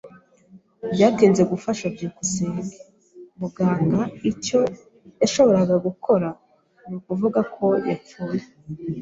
Byatinze 0.93 1.43
gufasha 1.51 1.85
byukusenge. 1.95 2.75
Muganga 3.39 4.01
icyo 4.31 4.59
yashoboraga 5.21 5.75
gukora 5.85 6.27
nukuvuga 6.89 7.39
ko 7.55 7.65
yapfuye. 7.89 8.43